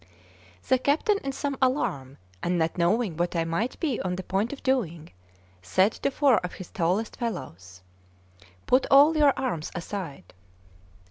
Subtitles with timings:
[0.67, 4.51] The captain, in some alarm, and not knowing what I might be on the point
[4.51, 5.11] of doing,
[5.61, 7.83] said to four of his tallest fellows:
[8.65, 10.33] "Put all your arms aside."